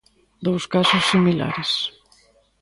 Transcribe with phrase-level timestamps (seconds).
[0.47, 1.71] Dous casos similares.